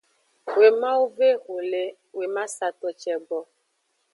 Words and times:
Wemawo 0.57 1.03
ve 1.17 1.27
exo 1.33 1.57
le 1.71 1.83
wemasato 2.17 2.87
ce 3.01 3.13
gbo. 3.25 3.39